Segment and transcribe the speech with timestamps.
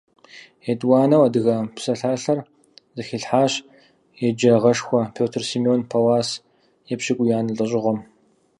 [0.71, 2.39] ЕтӀуанэу адыгэ псалъалъэр
[2.95, 3.53] зэхилъхьащ
[4.27, 6.29] еджагъэшхуэ Пётр Симон Паллас
[6.93, 7.99] епщыкӀуиянэ лӀэщӀыгъуэм.